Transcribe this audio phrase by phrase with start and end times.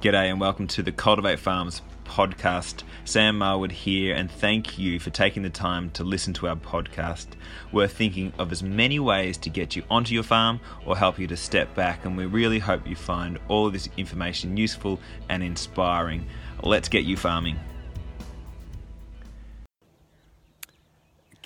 [0.00, 2.84] G'day and welcome to the Cultivate Farms podcast.
[3.04, 7.26] Sam Marwood here, and thank you for taking the time to listen to our podcast.
[7.72, 11.26] We're thinking of as many ways to get you onto your farm or help you
[11.26, 16.26] to step back, and we really hope you find all this information useful and inspiring.
[16.62, 17.58] Let's get you farming.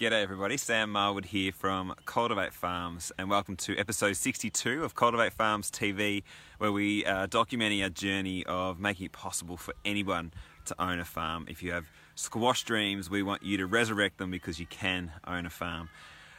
[0.02, 5.32] G'day everybody, Sam Marwood here from Cultivate Farms and welcome to episode 62 of Cultivate
[5.32, 6.24] Farms TV
[6.58, 10.32] where we are documenting our journey of making it possible for anyone
[10.64, 11.46] to own a farm.
[11.48, 15.46] If you have squash dreams, we want you to resurrect them because you can own
[15.46, 15.88] a farm.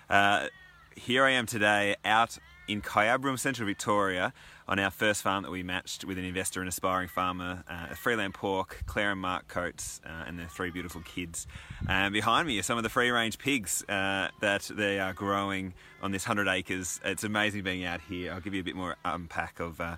[0.09, 0.48] Uh,
[0.98, 4.34] here I am today out in Kyabram, Central Victoria,
[4.67, 8.34] on our first farm that we matched with an investor and aspiring farmer, uh, Freeland
[8.34, 11.48] Pork, Claire and Mark Coates, uh, and their three beautiful kids.
[11.88, 15.73] And behind me are some of the free range pigs uh, that they are growing
[16.02, 17.02] on this 100 acres.
[17.04, 18.31] It's amazing being out here.
[18.34, 19.98] I'll give you a bit more unpack of uh,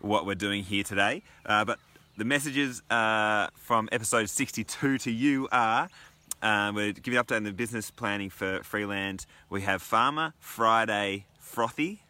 [0.00, 1.22] what we're doing here today.
[1.44, 1.78] Uh, but
[2.16, 5.88] the messages uh, from episode 62 to you are
[6.42, 9.24] um, we're giving an update on the business planning for Freeland.
[9.48, 12.03] We have Farmer, Friday, Frothy,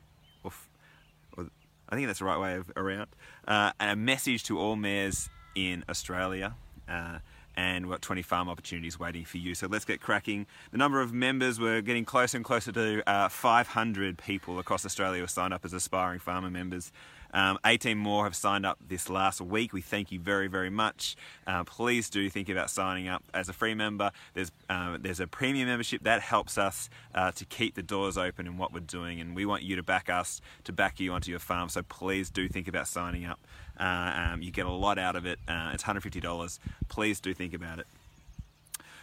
[1.89, 3.09] I think that's the right way of, around,
[3.47, 6.55] uh, and a message to all mayors in Australia.
[6.89, 7.19] Uh,
[7.57, 9.55] and we've got 20 farm opportunities waiting for you.
[9.55, 10.47] So let's get cracking.
[10.73, 15.21] The number of members, we're getting closer and closer to uh, 500 people across Australia
[15.21, 16.91] who signed up as aspiring farmer members.
[17.35, 19.73] Um, 18 more have signed up this last week.
[19.73, 21.17] We thank you very, very much.
[21.47, 24.13] Uh, please do think about signing up as a free member.
[24.33, 28.47] There's uh, there's a premium membership that helps us uh, to keep the doors open
[28.47, 31.31] in what we're doing, and we want you to back us to back you onto
[31.31, 31.69] your farm.
[31.69, 33.41] So please do think about signing up.
[33.79, 35.39] Uh, um, you get a lot out of it.
[35.49, 36.59] Uh, it's $150.
[36.89, 37.87] Please do think about it.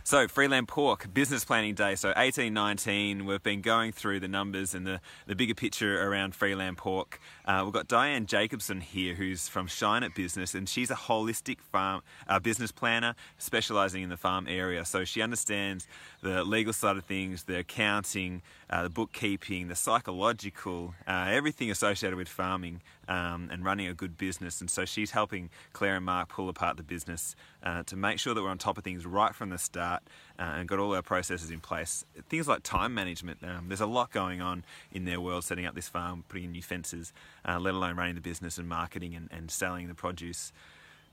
[0.04, 1.94] So, Freeland Pork, business planning day.
[1.94, 6.78] So, 1819, we've been going through the numbers and the, the bigger picture around Freeland
[6.78, 7.20] Pork.
[7.46, 11.60] Uh, we've got Diane Jacobson here, who's from Shine It Business, and she's a holistic
[11.62, 14.86] farm uh, business planner specializing in the farm area.
[14.86, 15.88] So, she understands
[16.24, 18.42] the legal side of things, the accounting,
[18.72, 24.18] uh, the bookkeeping, the psychological, uh, everything associated with farming um, and running a good
[24.18, 24.62] business.
[24.62, 28.34] And so she's helping Claire and Mark pull apart the business uh, to make sure
[28.34, 30.04] that we're on top of things right from the start
[30.40, 32.06] uh, and got all our processes in place.
[32.30, 33.40] Things like time management.
[33.44, 36.52] Um, there's a lot going on in their world setting up this farm, putting in
[36.52, 37.14] new fences,
[37.48, 40.52] uh, let alone running the business and marketing and, and selling the produce.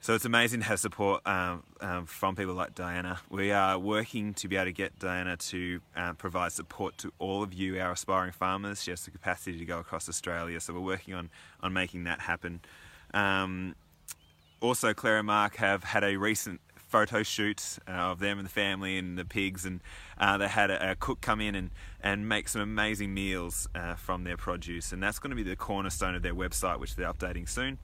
[0.01, 3.19] So it's amazing to have support um, um, from people like Diana.
[3.29, 7.43] We are working to be able to get Diana to uh, provide support to all
[7.43, 8.83] of you, our aspiring farmers.
[8.83, 11.31] She has the capacity to go across Australia, so we're working on
[11.63, 12.61] on making that happen.
[13.13, 13.75] Um,
[14.61, 18.53] also, Claire and Mark have had a recent photo shoot uh, of them and the
[18.53, 19.81] family and the pigs, and
[20.17, 21.71] uh, they had a, a, cook come in and,
[22.01, 25.57] and make some amazing meals uh, from their produce, and that's going to be the
[25.57, 27.79] cornerstone of their website, which they're updating soon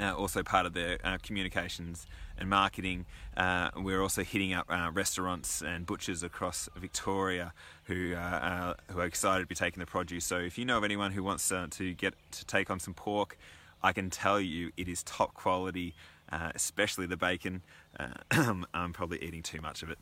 [0.00, 2.06] uh, also part of their uh, communications
[2.38, 3.06] and marketing.
[3.36, 7.52] Uh, we're also hitting up uh, restaurants and butchers across Victoria
[7.84, 10.24] who uh, uh, who are excited to be taking the produce.
[10.24, 13.38] So if you know of anyone who wants to get to take on some pork,
[13.82, 15.94] I can tell you it is top quality,
[16.30, 17.62] especially the bacon.
[18.30, 19.98] I'm probably eating too much of it.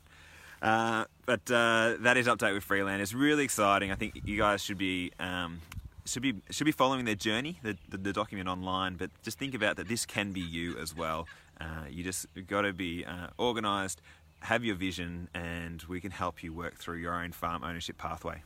[0.61, 3.01] but that is update with Freeland.
[3.01, 3.91] It's really exciting.
[3.91, 5.59] I think you guys should be um,
[6.05, 8.95] should be should be following their journey, the, the, the, document online.
[8.95, 9.87] But just think about that.
[9.87, 11.27] This can be you as well.
[11.59, 14.01] Uh, you just got to be uh, organised,
[14.41, 18.43] have your vision, and we can help you work through your own farm ownership pathway.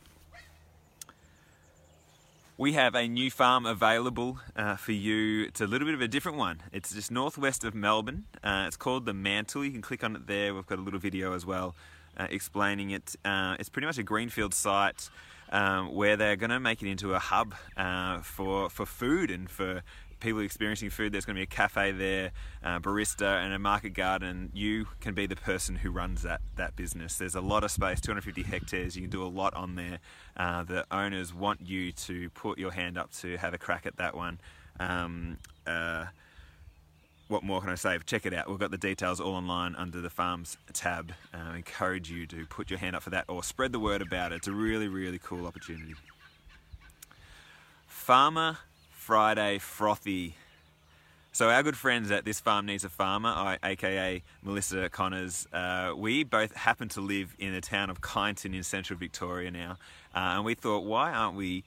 [2.56, 5.44] We have a new farm available uh, for you.
[5.44, 6.60] It's a little bit of a different one.
[6.72, 8.24] It's just northwest of Melbourne.
[8.42, 9.64] Uh, it's called the Mantle.
[9.64, 10.52] You can click on it there.
[10.52, 11.76] We've got a little video as well
[12.18, 13.16] uh, explaining it.
[13.24, 15.08] Uh, it's pretty much a greenfield site
[15.50, 19.50] um, where they're going to make it into a hub uh, for for food and
[19.50, 19.82] for
[20.20, 21.12] people experiencing food.
[21.12, 22.32] There's going to be a cafe there,
[22.62, 24.50] uh, barista, and a market garden.
[24.52, 27.16] You can be the person who runs that that business.
[27.16, 28.96] There's a lot of space, 250 hectares.
[28.96, 29.98] You can do a lot on there.
[30.36, 33.96] Uh, the owners want you to put your hand up to have a crack at
[33.96, 34.40] that one.
[34.80, 36.06] Um, uh,
[37.28, 37.98] what more can I say?
[38.06, 38.48] Check it out.
[38.48, 41.12] We've got the details all online under the farms tab.
[41.32, 44.32] I encourage you to put your hand up for that or spread the word about
[44.32, 44.36] it.
[44.36, 45.94] It's a really, really cool opportunity.
[47.86, 48.58] Farmer
[48.90, 50.34] Friday Frothy.
[51.32, 55.92] So our good friends at This Farm Needs a Farmer, I, aka Melissa Connors, uh,
[55.96, 59.76] we both happen to live in the town of Kyneton in central Victoria now.
[60.14, 61.64] Uh, and we thought, why aren't we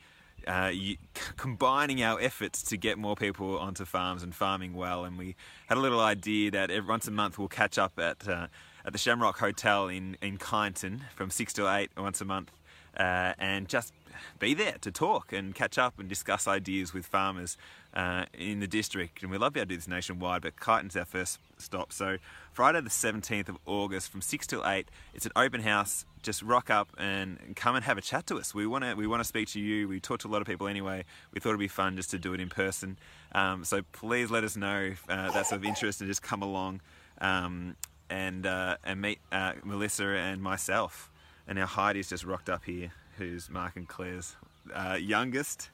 [0.47, 0.97] uh, you,
[1.38, 5.03] combining our efforts to get more people onto farms and farming well.
[5.03, 5.35] And we
[5.67, 8.47] had a little idea that every, once a month we'll catch up at uh,
[8.85, 12.51] at the Shamrock Hotel in in Kyneton from six to eight once a month.
[12.97, 13.93] Uh, and just
[14.39, 17.57] be there to talk and catch up and discuss ideas with farmers
[17.93, 19.21] uh, in the district.
[19.21, 21.91] And we'd love to be able to do this nationwide, but Kyneton's our first stop.
[21.93, 22.17] So
[22.51, 26.05] Friday the 17th of August from 6 till 8, it's an open house.
[26.21, 28.53] Just rock up and come and have a chat to us.
[28.53, 29.87] We want to we want to speak to you.
[29.87, 31.03] We talk to a lot of people anyway.
[31.33, 32.99] We thought it'd be fun just to do it in person.
[33.31, 36.81] Um, so please let us know if uh, that's of interest and just come along
[37.21, 37.75] um,
[38.11, 41.10] and uh, and meet uh, Melissa and myself.
[41.51, 44.38] And now Heidi's just rocked up here, who's Mark and Claire's
[44.74, 45.69] uh, youngest.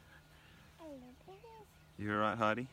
[2.00, 2.66] You alright, Heidi?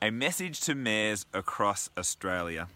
[0.00, 2.68] A message to mayors across Australia.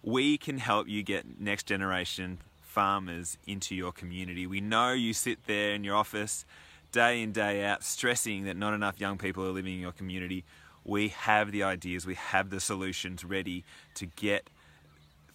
[0.00, 4.46] We can help you get next generation farmers into your community.
[4.46, 6.44] We know you sit there in your office
[6.92, 10.44] day in, day out, stressing that not enough young people are living in your community.
[10.84, 13.64] We have the ideas, we have the solutions ready
[13.94, 14.48] to get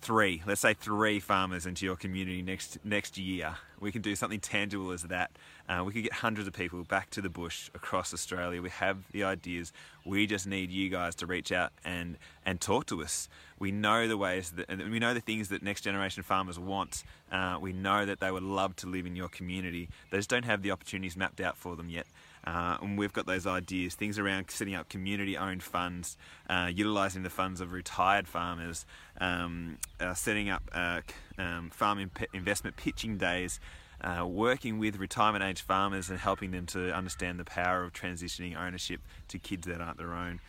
[0.06, 3.56] three, let's say three farmers into your community next next year.
[3.80, 5.32] We can do something tangible as that.
[5.68, 8.62] Uh, we could get hundreds of people back to the bush across Australia.
[8.62, 9.74] We have the ideas.
[10.06, 13.28] We just need you guys to reach out and and talk to us.
[13.58, 17.04] We know the ways that we know the things that next generation farmers want.
[17.32, 19.90] Uh, we know that they would love to live in your community.
[20.12, 22.06] They just don't have the opportunities mapped out for them yet.
[22.46, 26.18] Uh, and we've got those ideas, things around setting up community owned funds,
[26.50, 28.86] uh, utilising the funds of retired farmers,
[29.20, 31.02] um, uh, setting up uh,
[31.38, 33.60] um, farm imp- investment pitching days.
[34.02, 38.56] Uh, working with retirement age farmers and helping them to understand the power of transitioning
[38.56, 39.00] ownership
[39.30, 40.40] to kids that aren't their own.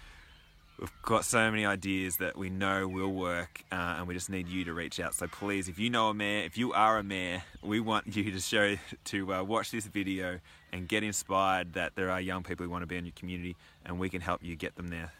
[0.78, 4.46] We've got so many ideas that we know will work, uh, and we just need
[4.46, 5.14] you to reach out.
[5.14, 8.30] So please, if you know a mayor, if you are a mayor, we want you
[8.30, 10.38] to show to uh, watch this video
[10.72, 13.56] and get inspired that there are young people who want to be in your community,
[13.86, 15.12] and we can help you get them there.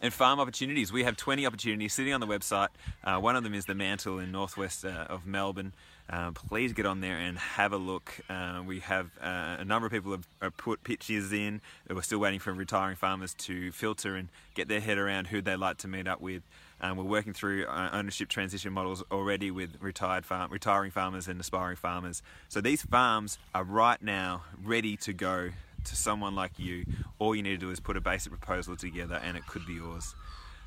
[0.00, 0.92] And farm opportunities.
[0.92, 2.68] We have 20 opportunities sitting on the website.
[3.04, 5.74] Uh, one of them is the Mantle in northwest uh, of Melbourne.
[6.10, 8.20] Uh, please get on there and have a look.
[8.30, 11.60] Uh, we have uh, a number of people have, have put pictures in.
[11.88, 15.56] We're still waiting for retiring farmers to filter and get their head around who they'd
[15.56, 16.42] like to meet up with.
[16.80, 21.38] Um, we're working through uh, ownership transition models already with retired farm, retiring farmers and
[21.40, 22.22] aspiring farmers.
[22.48, 25.50] So these farms are right now ready to go
[25.84, 26.86] to someone like you.
[27.18, 29.74] All you need to do is put a basic proposal together and it could be
[29.74, 30.14] yours.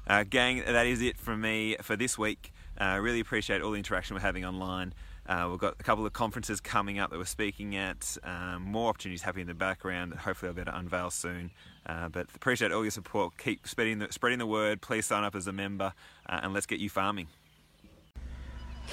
[0.05, 2.51] Uh, gang, that is it from me for this week.
[2.79, 4.93] Uh, really appreciate all the interaction we're having online.
[5.27, 8.89] Uh, we've got a couple of conferences coming up that we're speaking at, um, more
[8.89, 11.51] opportunities happening in the background that hopefully I'll be able to unveil soon.
[11.85, 13.37] Uh, but appreciate all your support.
[13.37, 14.81] Keep spreading the, spreading the word.
[14.81, 15.93] Please sign up as a member
[16.27, 17.27] uh, and let's get you farming.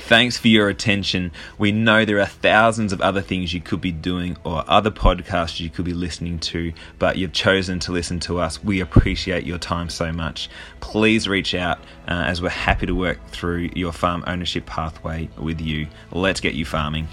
[0.06, 1.32] Thanks for your attention.
[1.58, 5.60] We know there are thousands of other things you could be doing or other podcasts
[5.60, 8.64] you could be listening to, but you've chosen to listen to us.
[8.64, 10.48] We appreciate your time so much.
[10.80, 15.60] Please reach out uh, as we're happy to work through your farm ownership pathway with
[15.60, 15.88] you.
[16.10, 17.08] Let's get you farming.